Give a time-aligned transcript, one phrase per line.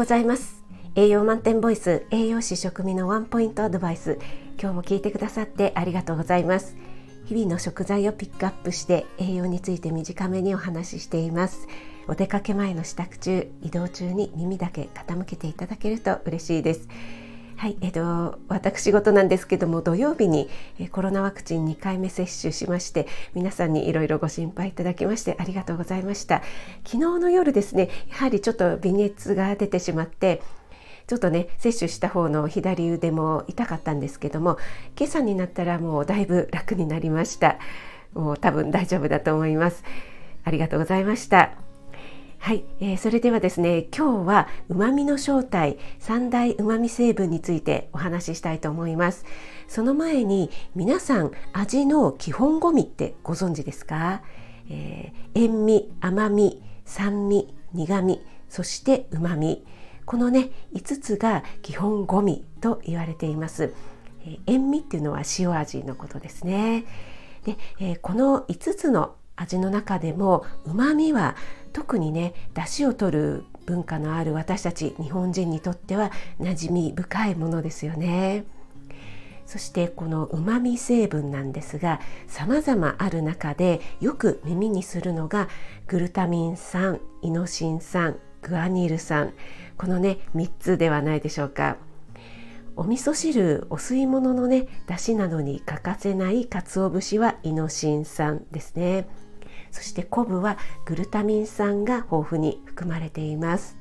[0.00, 0.64] ございます。
[0.94, 4.18] 栄養満点ボイス栄養士食味のワンポイントアドバイス。
[4.58, 6.74] 今日も聞いてくださってありがとうございます。
[7.26, 11.68] 日々の食材をピックアップして栄養について短めにお話ししています。
[12.08, 16.88] お出かけ前の支度中移動中に耳だけ傾けていただけると嬉しいです。
[17.60, 20.48] はい、えっと、私事なんですけども土曜日に
[20.92, 26.40] コロナワクチン2回目接種しまして皆さんにいろいろご心配いただきましてありがとうございました。
[26.86, 30.40] 昨日の夜ですねやはりちょっと微熱が出てしまって
[31.06, 34.56] ちょっとね接種した方の左腕も痛かったんですけども
[34.98, 37.58] 今朝になったらもうだいぶ楽になりました。
[38.14, 39.84] もう多分大丈夫だと思います。
[40.44, 41.59] ありがとうございました。
[42.42, 49.26] はい、えー、それではですね今日は旨味の正体三大旨味成分についてお話ししたいと思います。
[49.68, 54.22] その前に皆さん味の基本ゴミってご存知ですか、
[54.70, 59.64] えー、塩味甘み酸味苦味そして旨味。
[60.06, 63.74] このね5つが基本ゴミと言われています、
[64.24, 66.86] えー、塩味っていうのは塩味のことですね。
[67.44, 71.34] で、えー、この5つの味の中でも旨味は
[71.72, 78.44] 特にね出汁を取る文化のある私たち日本人にとっては馴染み深いものですよね。
[79.46, 85.48] そしてこのうまみ成分なんですが様々ある中でよく耳にするのが
[85.88, 89.32] グルタミン酸イノシン酸グアニル酸
[89.76, 91.78] このね3つではないでしょうか。
[92.76, 99.08] お味噌汁お吸い物のね出汁などに欠かせない鰹節はイノシン酸ですね。
[99.70, 103.80] そして昆布はグルタミン酸が豊富に含まれています。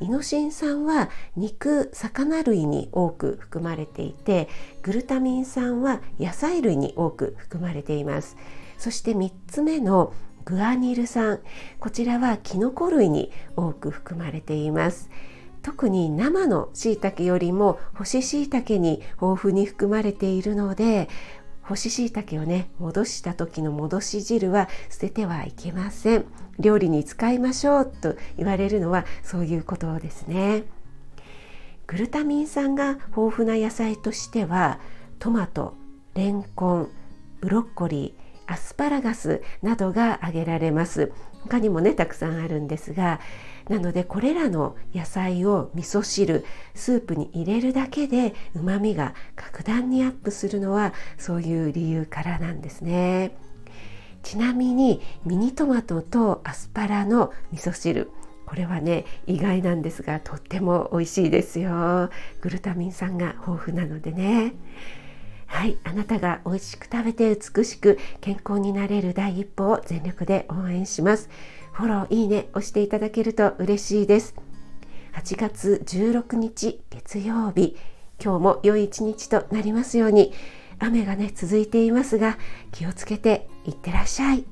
[0.00, 4.48] イノシン酸は肉魚類に多く含まれていて
[4.82, 8.36] グルタミン酸は野菜類に多く含まれています。
[8.78, 10.14] そして3つ目の
[10.46, 11.40] グアニル酸
[11.78, 15.10] こちらはキノコ類に多く含まれています。
[15.62, 21.10] 特に生の椎茸よりも干し椎茸に豊富に含まれているので
[21.70, 26.24] 干し椎茸をね戻した時の戻し汁は捨ててはいけません。
[26.58, 30.64] 料理に使いましょうと言われるのはそういうことですね。
[31.86, 34.80] グルタミン酸が豊富な野菜としては
[35.20, 35.74] トマト
[36.14, 36.88] レンコン
[37.40, 41.12] ブロッコリーアスパラガスなどが挙げられます。
[41.42, 43.20] 他にもねたくさんあるんですが
[43.68, 53.36] なのでこれらの野菜を味噌汁スープに入れるだけでうまみが格段にアップするのはそういう理由からなんですね。
[54.22, 58.10] ちなみにミニトマトとアスパラの味噌汁
[58.44, 62.10] これはね意外なんですがとっても美味しいですよ。
[62.40, 64.54] グルタミン酸が豊富なのでね。
[65.50, 71.28] はいあなたが美味しく食べて美しく健康になれる第一歩を全力で応援します
[71.72, 74.34] フォロー、いいね押していただけると嬉しいです。
[75.14, 77.76] 8月16日月曜日、
[78.22, 80.32] 今日も良い一日となりますように、
[80.78, 82.38] 雨がね、続いていますが、
[82.72, 84.44] 気をつけていってらっしゃい。